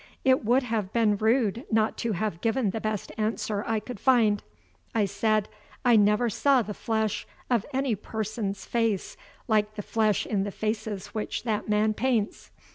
[0.23, 4.41] It would have been rude not to have given the best answer I could find.
[4.95, 5.47] I said:
[5.85, 9.15] "I never saw the flesh of any person's face
[9.47, 12.49] like the flesh in the faces which that man paints.